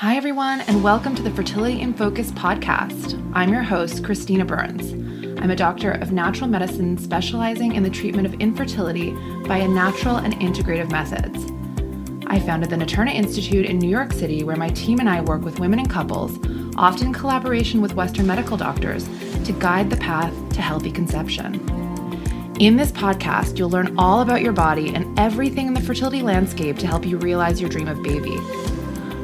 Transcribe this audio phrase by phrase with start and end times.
[0.00, 3.20] Hi, everyone, and welcome to the Fertility in Focus podcast.
[3.34, 4.92] I'm your host, Christina Burns.
[5.42, 9.10] I'm a doctor of natural medicine specializing in the treatment of infertility
[9.42, 11.50] via natural and integrative methods.
[12.28, 15.42] I founded the Naturna Institute in New York City, where my team and I work
[15.42, 16.38] with women and couples,
[16.76, 19.08] often in collaboration with Western medical doctors,
[19.46, 21.54] to guide the path to healthy conception.
[22.60, 26.78] In this podcast, you'll learn all about your body and everything in the fertility landscape
[26.78, 28.38] to help you realize your dream of baby.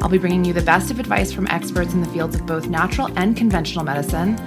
[0.05, 2.67] I'll be bringing you the best of advice from experts in the fields of both
[2.67, 4.39] natural and conventional medicine,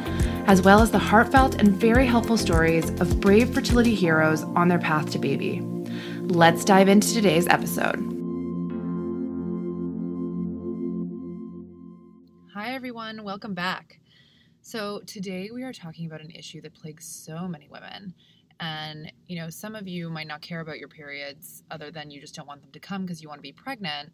[0.45, 4.77] as well as the heartfelt and very helpful stories of brave fertility heroes on their
[4.77, 5.61] path to baby.
[6.21, 7.95] Let's dive into today's episode.
[12.53, 13.23] Hi, everyone.
[13.23, 13.99] Welcome back.
[14.61, 18.13] So, today we are talking about an issue that plagues so many women.
[18.59, 22.21] And, you know, some of you might not care about your periods other than you
[22.21, 24.11] just don't want them to come because you want to be pregnant.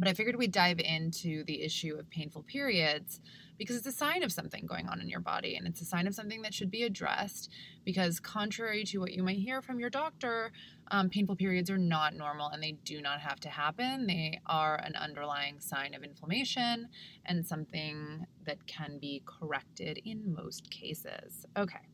[0.00, 3.20] But I figured we'd dive into the issue of painful periods
[3.58, 6.06] because it's a sign of something going on in your body and it's a sign
[6.06, 7.50] of something that should be addressed.
[7.84, 10.52] Because, contrary to what you might hear from your doctor,
[10.90, 14.06] um, painful periods are not normal and they do not have to happen.
[14.06, 16.88] They are an underlying sign of inflammation
[17.26, 21.44] and something that can be corrected in most cases.
[21.58, 21.86] Okay,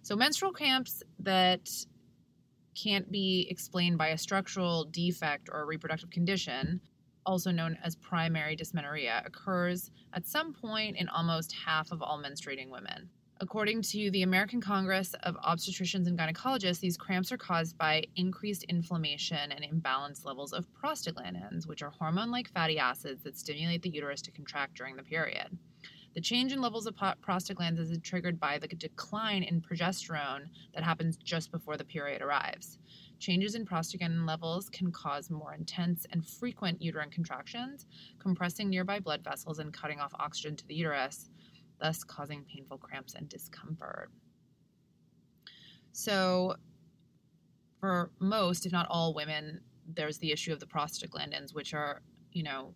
[0.00, 1.68] so menstrual cramps that
[2.74, 6.80] can't be explained by a structural defect or a reproductive condition
[7.26, 12.70] also known as primary dysmenorrhea, occurs at some point in almost half of all menstruating
[12.70, 13.08] women.
[13.40, 18.62] According to the American Congress of Obstetricians and Gynecologists, these cramps are caused by increased
[18.64, 23.90] inflammation and imbalanced levels of prostaglandins, which are hormone like fatty acids that stimulate the
[23.90, 25.58] uterus to contract during the period.
[26.14, 31.16] The change in levels of prostaglandins is triggered by the decline in progesterone that happens
[31.16, 32.78] just before the period arrives.
[33.24, 37.86] Changes in prostaglandin levels can cause more intense and frequent uterine contractions,
[38.18, 41.30] compressing nearby blood vessels and cutting off oxygen to the uterus,
[41.80, 44.10] thus causing painful cramps and discomfort.
[45.92, 46.56] So,
[47.80, 52.42] for most, if not all women, there's the issue of the prostaglandins, which are, you
[52.42, 52.74] know,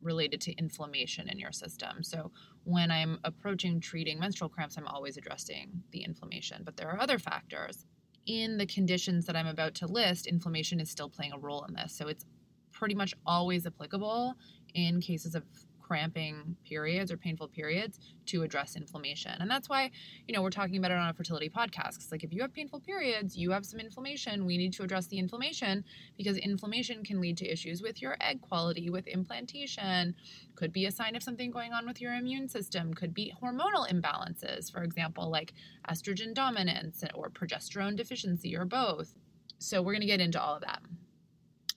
[0.00, 2.02] related to inflammation in your system.
[2.02, 2.32] So,
[2.64, 6.62] when I'm approaching treating menstrual cramps, I'm always addressing the inflammation.
[6.64, 7.84] But there are other factors
[8.26, 11.74] in the conditions that I'm about to list, inflammation is still playing a role in
[11.74, 11.92] this.
[11.92, 12.24] So it's
[12.72, 14.34] pretty much always applicable
[14.74, 15.44] in cases of
[15.90, 19.32] cramping periods or painful periods to address inflammation.
[19.40, 19.90] And that's why,
[20.28, 21.98] you know, we're talking about it on a fertility podcast.
[21.98, 25.08] Cause like if you have painful periods, you have some inflammation, we need to address
[25.08, 25.84] the inflammation
[26.16, 30.14] because inflammation can lead to issues with your egg quality, with implantation,
[30.54, 33.90] could be a sign of something going on with your immune system, could be hormonal
[33.90, 35.54] imbalances, for example, like
[35.90, 39.12] estrogen dominance or progesterone deficiency or both.
[39.58, 40.82] So we're going to get into all of that.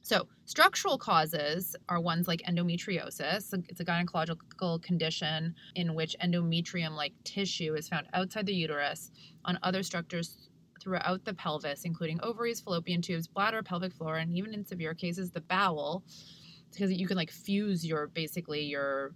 [0.06, 3.54] So, structural causes are ones like endometriosis.
[3.70, 9.12] It's a gynecological condition in which endometrium like tissue is found outside the uterus
[9.46, 10.50] on other structures
[10.82, 15.32] throughout the pelvis, including ovaries, fallopian tubes, bladder, pelvic floor, and even in severe cases,
[15.32, 16.04] the bowel.
[16.70, 19.16] Because you can like fuse your basically your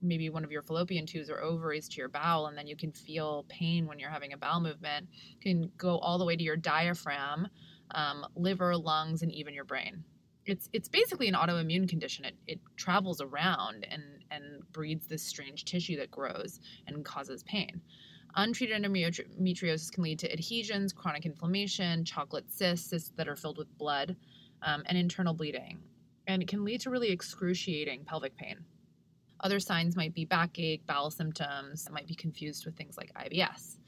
[0.00, 2.92] maybe one of your fallopian tubes or ovaries to your bowel, and then you can
[2.92, 5.08] feel pain when you're having a bowel movement.
[5.40, 7.48] can go all the way to your diaphragm,
[7.90, 10.04] um, liver, lungs, and even your brain
[10.48, 12.24] it's it's basically an autoimmune condition.
[12.24, 17.80] It it travels around and and breeds this strange tissue that grows and causes pain.
[18.34, 23.76] Untreated endometriosis can lead to adhesions, chronic inflammation, chocolate cysts, cysts that are filled with
[23.78, 24.16] blood,
[24.62, 25.78] um, and internal bleeding.
[26.26, 28.58] And it can lead to really excruciating pelvic pain.
[29.40, 33.78] Other signs might be backache, bowel symptoms, that might be confused with things like IBS.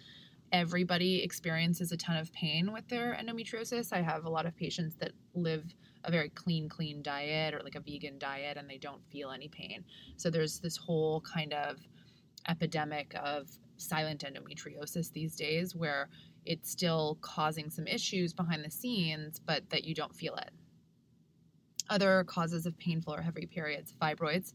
[0.52, 3.92] Everybody experiences a ton of pain with their endometriosis.
[3.92, 5.74] I have a lot of patients that live
[6.04, 9.48] a very clean, clean diet or like a vegan diet and they don't feel any
[9.48, 9.84] pain.
[10.16, 11.78] So there's this whole kind of
[12.48, 16.08] epidemic of silent endometriosis these days where
[16.44, 20.50] it's still causing some issues behind the scenes, but that you don't feel it.
[21.88, 24.52] Other causes of painful or heavy periods, fibroids,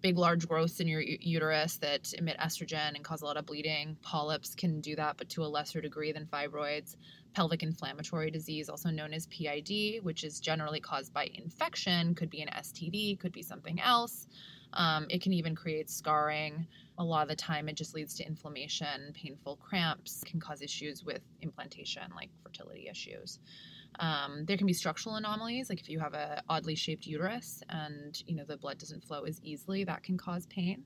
[0.00, 3.96] big, large growths in your uterus that emit estrogen and cause a lot of bleeding.
[4.02, 6.96] Polyps can do that, but to a lesser degree than fibroids
[7.34, 12.42] pelvic inflammatory disease, also known as PID, which is generally caused by infection, could be
[12.42, 14.26] an STD, could be something else.
[14.72, 16.66] Um, it can even create scarring.
[16.98, 21.04] A lot of the time, it just leads to inflammation, painful cramps, can cause issues
[21.04, 23.40] with implantation, like fertility issues.
[23.98, 28.22] Um, there can be structural anomalies, like if you have a oddly shaped uterus and
[28.26, 30.84] you know the blood doesn't flow as easily, that can cause pain.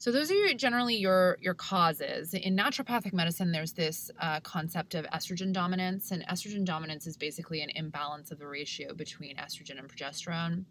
[0.00, 2.32] So those are generally your your causes.
[2.32, 7.62] In naturopathic medicine, there's this uh, concept of estrogen dominance, and estrogen dominance is basically
[7.62, 10.64] an imbalance of the ratio between estrogen and progesterone.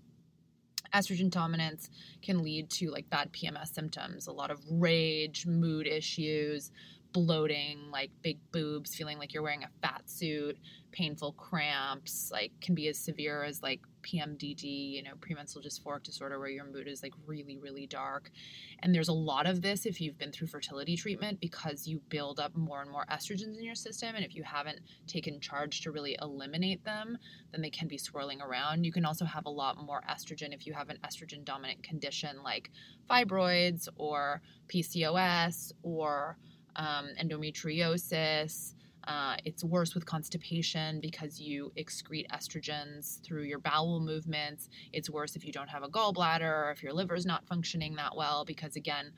[0.93, 1.89] estrogen dominance
[2.21, 6.71] can lead to like bad PMS symptoms, a lot of rage, mood issues,
[7.13, 10.57] bloating, like big boobs, feeling like you're wearing a fat suit,
[10.91, 16.39] painful cramps, like can be as severe as like PMDD, you know, premenstrual dysphoric disorder,
[16.39, 18.31] where your mood is like really, really dark.
[18.79, 22.39] And there's a lot of this if you've been through fertility treatment because you build
[22.39, 24.15] up more and more estrogens in your system.
[24.15, 27.17] And if you haven't taken charge to really eliminate them,
[27.51, 28.85] then they can be swirling around.
[28.85, 32.41] You can also have a lot more estrogen if you have an estrogen dominant condition
[32.43, 32.71] like
[33.09, 36.37] fibroids or PCOS or
[36.77, 38.73] um, endometriosis.
[39.07, 44.67] Uh, it's worse with constipation because you excrete estrogens through your bowel movements.
[44.91, 47.95] It's worse if you don't have a gallbladder or if your liver is not functioning
[47.95, 49.13] that well because, again,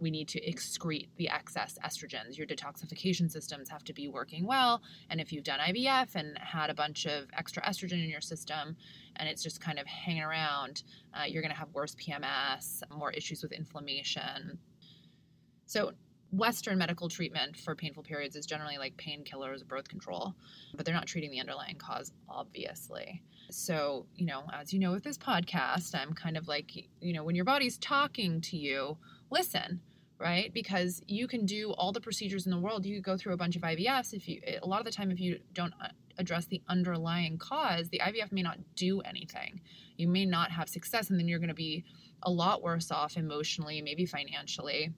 [0.00, 2.38] we need to excrete the excess estrogens.
[2.38, 4.80] Your detoxification systems have to be working well.
[5.10, 8.76] And if you've done IVF and had a bunch of extra estrogen in your system
[9.16, 13.12] and it's just kind of hanging around, uh, you're going to have worse PMS, more
[13.12, 14.58] issues with inflammation.
[15.66, 15.92] So,
[16.36, 20.34] Western medical treatment for painful periods is generally like painkillers, birth control,
[20.74, 23.22] but they're not treating the underlying cause, obviously.
[23.50, 27.22] So, you know, as you know with this podcast, I'm kind of like, you know,
[27.22, 28.98] when your body's talking to you,
[29.30, 29.80] listen,
[30.18, 30.52] right?
[30.52, 32.84] Because you can do all the procedures in the world.
[32.84, 34.12] You go through a bunch of IVFs.
[34.12, 35.88] If you, a lot of the time, if you don't uh,
[36.18, 39.60] address the underlying cause, the IVF may not do anything.
[39.96, 41.84] You may not have success, and then you're going to be
[42.22, 44.92] a lot worse off emotionally, maybe financially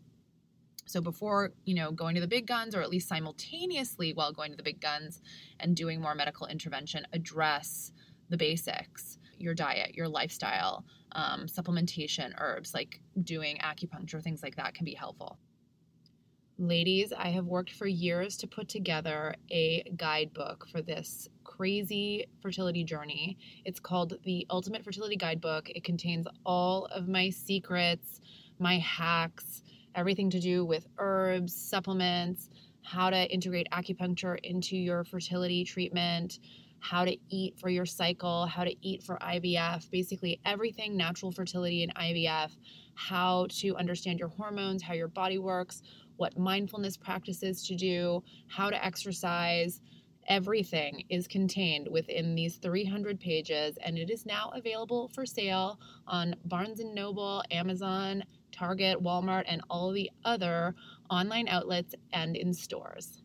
[0.87, 4.53] so before, you know, going to the big guns or at least simultaneously while going
[4.53, 5.21] to the big guns
[5.61, 7.93] and doing more medical intervention, address
[8.31, 14.75] the basics, your diet, your lifestyle, um, supplementation, herbs, like doing acupuncture, things like that
[14.75, 15.39] can be helpful.
[16.59, 22.83] Ladies, I have worked for years to put together a guidebook for this crazy fertility
[22.83, 23.37] journey.
[23.65, 25.69] It's called the Ultimate Fertility Guidebook.
[25.69, 28.21] It contains all of my secrets,
[28.59, 29.63] my hacks,
[29.97, 32.51] everything to do with herbs, supplements,
[32.83, 36.39] how to integrate acupuncture into your fertility treatment,
[36.79, 41.83] how to eat for your cycle, how to eat for IVF, basically everything natural fertility
[41.83, 42.53] and IVF,
[42.95, 45.83] how to understand your hormones, how your body works,
[46.17, 49.81] what mindfulness practices to do, how to exercise.
[50.29, 56.35] Everything is contained within these 300 pages, and it is now available for sale on
[56.45, 58.25] Barnes and Noble, Amazon,
[58.57, 60.75] Target, Walmart, and all the other
[61.11, 63.23] online outlets and in stores.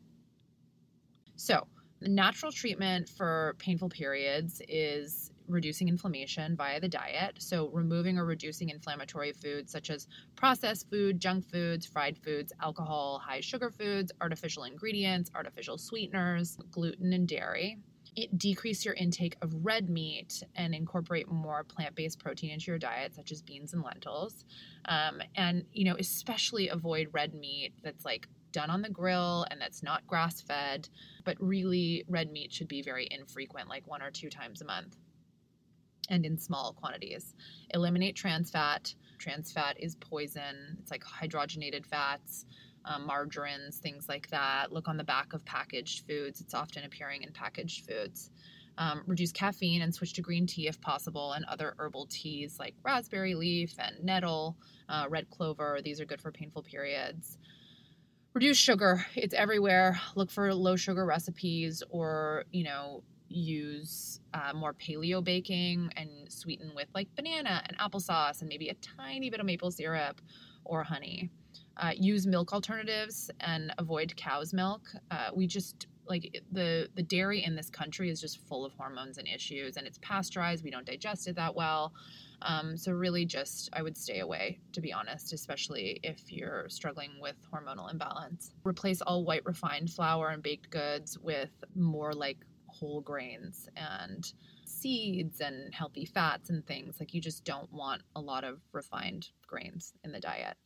[1.36, 1.68] So,
[2.00, 7.36] the natural treatment for painful periods is reducing inflammation via the diet.
[7.40, 13.20] So, removing or reducing inflammatory foods such as processed food, junk foods, fried foods, alcohol,
[13.20, 17.78] high sugar foods, artificial ingredients, artificial sweeteners, gluten, and dairy
[18.16, 23.16] it decrease your intake of red meat and incorporate more plant-based protein into your diet
[23.16, 24.46] such as beans and lentils.
[24.86, 29.62] Um, and you know especially avoid red meat that's like done on the grill and
[29.62, 30.90] that's not grass-fed
[31.24, 34.98] but really red meat should be very infrequent like one or two times a month
[36.10, 37.34] and in small quantities.
[37.74, 38.94] Eliminate trans fat.
[39.18, 40.78] Trans fat is poison.
[40.82, 42.46] It's like hydrogenated fats
[42.86, 44.72] um, margarines, things like that.
[44.72, 48.32] Look on the back of packaged foods, it's often appearing in packaged foods.
[48.78, 52.74] Um, reduce caffeine and switch to green tea if possible, and other herbal teas like
[52.84, 54.58] raspberry leaf and nettle,
[54.90, 55.80] uh, red clover.
[55.84, 57.38] These are good for painful periods.
[58.34, 60.00] Reduce sugar, it's everywhere.
[60.16, 66.72] Look for low sugar recipes or, you know, use uh, more paleo baking and sweeten
[66.76, 70.22] with like banana and applesauce and maybe a tiny bit of maple syrup
[70.66, 71.30] or honey
[71.78, 74.82] uh, use milk alternatives and avoid cow's milk.
[75.10, 79.18] Uh, we just like the the dairy in this country is just full of hormones
[79.18, 80.64] and issues, and it's pasteurized.
[80.64, 81.94] We don't digest it that well.
[82.42, 87.12] Um, so really, just I would stay away, to be honest, especially if you're struggling
[87.22, 88.52] with hormonal imbalance.
[88.64, 94.34] Replace all white refined flour and baked goods with more like whole grains and
[94.66, 96.98] seeds and healthy fats and things.
[97.00, 100.58] Like you just don't want a lot of refined grains in the diet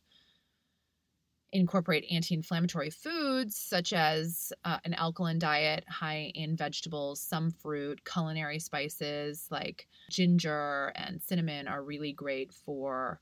[1.52, 8.00] incorporate anti inflammatory foods such as uh, an alkaline diet high in vegetables, some fruit,
[8.04, 13.20] culinary spices like ginger and cinnamon are really great for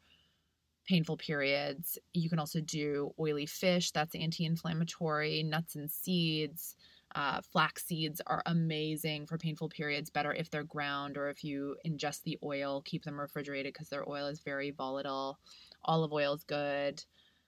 [0.86, 1.98] painful periods.
[2.12, 6.76] You can also do oily fish, that's anti inflammatory, nuts and seeds.
[7.14, 11.76] Uh, flax seeds are amazing for painful periods, better if they're ground or if you
[11.86, 15.38] ingest the oil, keep them refrigerated because their oil is very volatile.
[15.84, 17.04] Olive oil is good.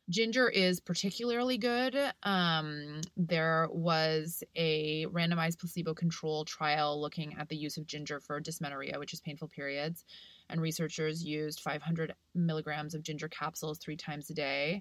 [0.08, 1.96] Ginger is particularly good.
[2.22, 8.38] Um, there was a randomized placebo control trial looking at the use of ginger for
[8.38, 10.04] dysmenorrhea, which is painful periods.
[10.48, 14.80] and researchers used 500 milligrams of ginger capsules three times a day.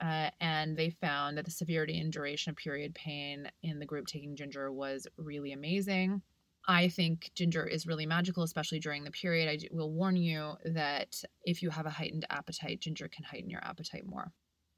[0.00, 4.06] Uh, and they found that the severity and duration of period pain in the group
[4.06, 6.22] taking ginger was really amazing.
[6.66, 9.48] I think ginger is really magical, especially during the period.
[9.48, 13.64] I will warn you that if you have a heightened appetite, ginger can heighten your
[13.64, 14.32] appetite more.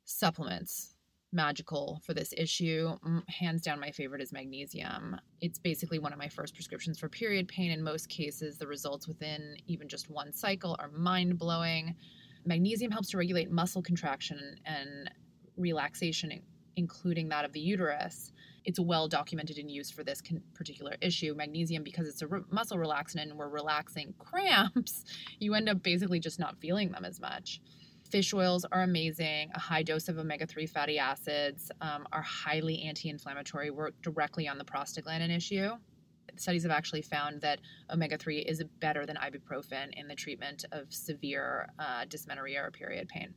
[0.06, 0.94] Supplements
[1.32, 2.96] magical for this issue.
[3.28, 5.16] Hands down, my favorite is magnesium.
[5.40, 7.70] It's basically one of my first prescriptions for period pain.
[7.70, 11.96] In most cases, the results within even just one cycle are mind blowing.
[12.44, 15.10] Magnesium helps to regulate muscle contraction and
[15.56, 16.40] relaxation,
[16.76, 18.32] including that of the uterus.
[18.64, 20.22] It's well documented and used for this
[20.54, 21.34] particular issue.
[21.34, 25.04] Magnesium, because it's a re- muscle relaxant and we're relaxing cramps,
[25.40, 27.60] you end up basically just not feeling them as much.
[28.10, 29.50] Fish oils are amazing.
[29.54, 34.46] A high dose of omega 3 fatty acids um, are highly anti inflammatory, work directly
[34.46, 35.70] on the prostaglandin issue.
[36.36, 37.60] Studies have actually found that
[37.90, 43.08] omega 3 is better than ibuprofen in the treatment of severe uh, dysmenorrhea or period
[43.08, 43.34] pain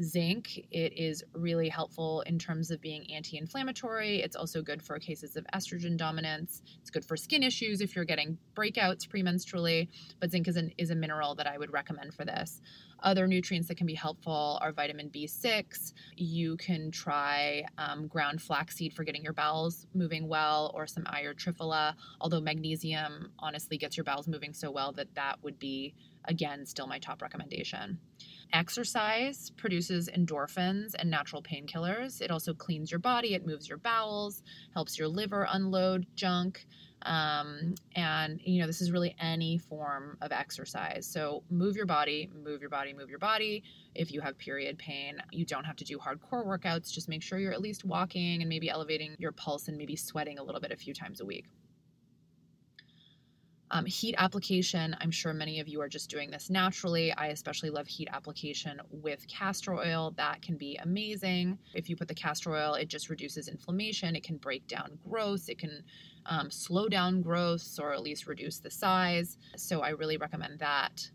[0.00, 0.66] zinc.
[0.70, 4.20] It is really helpful in terms of being anti inflammatory.
[4.22, 6.62] It's also good for cases of estrogen dominance.
[6.80, 9.88] It's good for skin issues if you're getting breakouts premenstrually.
[10.20, 12.60] But zinc is, an, is a mineral that I would recommend for this.
[13.02, 15.92] Other nutrients that can be helpful are vitamin B6.
[16.16, 21.34] You can try um, ground flaxseed for getting your bowels moving well, or some iron
[21.36, 21.94] triphala.
[22.20, 25.94] Although magnesium honestly gets your bowels moving so well that that would be,
[26.26, 27.98] again, still my top recommendation.
[28.52, 32.20] Exercise produces endorphins and natural painkillers.
[32.20, 34.42] It also cleans your body, it moves your bowels,
[34.74, 36.66] helps your liver unload junk.
[37.04, 41.06] Um, and, you know, this is really any form of exercise.
[41.06, 43.64] So move your body, move your body, move your body.
[43.94, 46.92] If you have period pain, you don't have to do hardcore workouts.
[46.92, 50.38] Just make sure you're at least walking and maybe elevating your pulse and maybe sweating
[50.38, 51.46] a little bit a few times a week.
[53.74, 57.10] Um, heat application, I'm sure many of you are just doing this naturally.
[57.14, 60.12] I especially love heat application with castor oil.
[60.18, 61.58] That can be amazing.
[61.74, 64.14] If you put the castor oil, it just reduces inflammation.
[64.14, 65.48] It can break down growth.
[65.48, 65.82] It can
[66.26, 69.38] um, slow down growth or at least reduce the size.
[69.56, 71.10] So I really recommend that.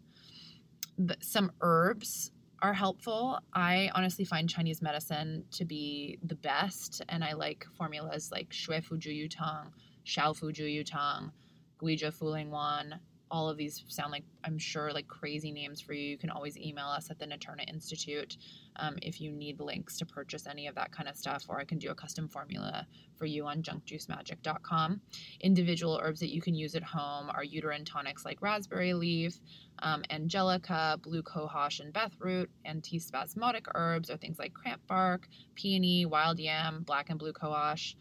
[1.22, 2.32] some herbs
[2.64, 3.40] are helpful.
[3.54, 8.84] I honestly find Chinese medicine to be the best, and I like formulas like Xue
[8.84, 9.72] Fu Zhu Yu Tang,
[10.04, 11.32] Shao Fu Zhu Yu Tang.
[11.78, 13.00] Gui Zhi Fu Ling Wan.
[13.30, 16.12] All of these sound like, I'm sure, like crazy names for you.
[16.12, 18.38] You can always email us at the Naturna Institute
[18.78, 21.66] um, if you need links to purchase any of that kind of stuff, or I
[21.66, 25.02] can do a custom formula for you on junkjuicemagic.com.
[25.42, 29.38] Individual herbs that you can use at home are uterine tonics like raspberry leaf,
[29.80, 32.50] um, angelica, blue cohosh, and root.
[32.66, 37.96] Antispasmodic herbs are things like cramp bark, peony, wild yam, black and blue cohosh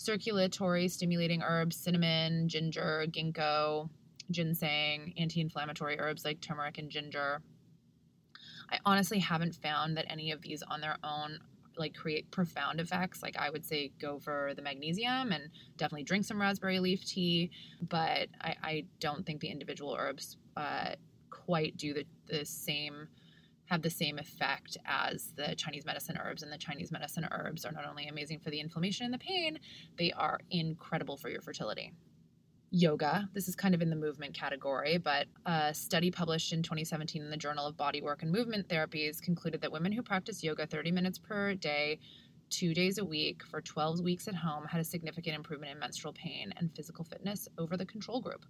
[0.00, 3.90] circulatory stimulating herbs, cinnamon, ginger, ginkgo,
[4.30, 7.42] ginseng, anti inflammatory herbs like turmeric and ginger.
[8.72, 11.38] I honestly haven't found that any of these on their own
[11.76, 13.22] like create profound effects.
[13.22, 17.50] Like I would say go for the magnesium and definitely drink some raspberry leaf tea,
[17.88, 20.94] but I, I don't think the individual herbs uh,
[21.28, 23.08] quite do the, the same
[23.70, 26.42] have the same effect as the Chinese medicine herbs.
[26.42, 29.58] And the Chinese medicine herbs are not only amazing for the inflammation and the pain,
[29.96, 31.92] they are incredible for your fertility.
[32.72, 37.22] Yoga, this is kind of in the movement category, but a study published in 2017
[37.22, 40.92] in the Journal of Bodywork and Movement Therapies concluded that women who practice yoga 30
[40.92, 41.98] minutes per day
[42.50, 46.12] two days a week for 12 weeks at home had a significant improvement in menstrual
[46.12, 48.44] pain and physical fitness over the control group.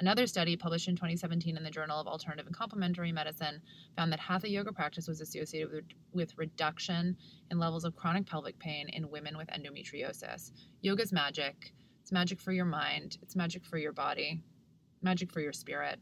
[0.00, 3.60] Another study published in 2017 in the Journal of Alternative and Complementary Medicine
[3.96, 7.16] found that hatha yoga practice was associated with, with reduction
[7.50, 10.50] in levels of chronic pelvic pain in women with endometriosis.
[10.82, 11.72] Yoga's magic.
[12.02, 14.42] It's magic for your mind, it's magic for your body,
[15.00, 15.98] magic for your spirit.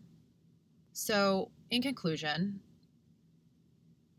[0.93, 2.59] So, in conclusion,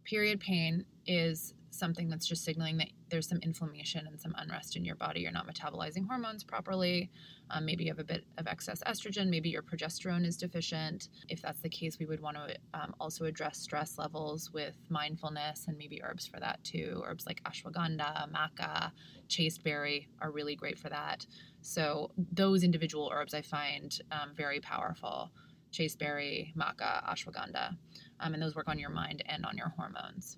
[0.05, 4.85] period pain is something that's just signaling that there's some inflammation and some unrest in
[4.85, 5.21] your body.
[5.21, 7.09] You're not metabolizing hormones properly.
[7.49, 9.29] Um, maybe you have a bit of excess estrogen.
[9.29, 11.09] Maybe your progesterone is deficient.
[11.29, 15.65] If that's the case, we would want to um, also address stress levels with mindfulness
[15.67, 17.03] and maybe herbs for that too.
[17.05, 18.91] Herbs like ashwagandha, maca,
[19.27, 21.25] chasteberry are really great for that.
[21.61, 25.31] So, those individual herbs I find um, very powerful
[25.71, 27.75] chasteberry, maca, ashwagandha.
[28.19, 30.37] Um, and those work on your mind and on your hormones.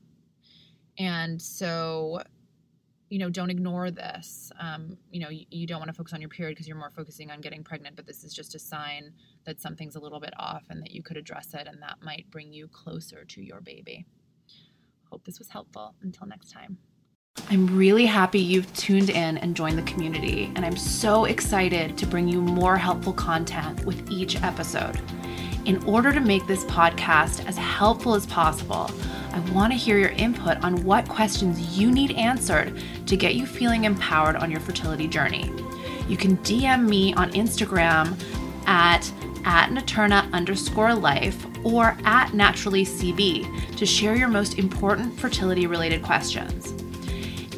[0.98, 2.22] And so,
[3.10, 4.52] you know, don't ignore this.
[4.60, 6.92] Um, you know, you, you don't want to focus on your period because you're more
[6.92, 9.12] focusing on getting pregnant, but this is just a sign
[9.46, 12.30] that something's a little bit off and that you could address it, and that might
[12.32, 14.06] bring you closer to your baby.
[15.12, 15.94] Hope this was helpful.
[16.02, 16.78] Until next time.
[17.50, 22.08] I'm really happy you've tuned in and joined the community, and I'm so excited to
[22.08, 25.00] bring you more helpful content with each episode.
[25.66, 28.90] In order to make this podcast as helpful as possible,
[29.36, 33.46] I want to hear your input on what questions you need answered to get you
[33.46, 35.51] feeling empowered on your fertility journey.
[36.08, 38.18] You can DM me on Instagram
[38.65, 39.12] at
[39.44, 46.74] at Naturna underscore life or at naturallycb to share your most important fertility related questions.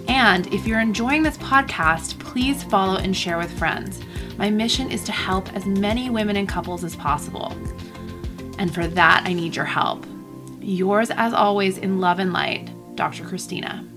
[0.07, 4.01] And if you're enjoying this podcast, please follow and share with friends.
[4.35, 7.55] My mission is to help as many women and couples as possible.
[8.57, 10.05] And for that, I need your help.
[10.67, 13.23] Yours, as always, in love and light, Dr.
[13.23, 13.87] Christina.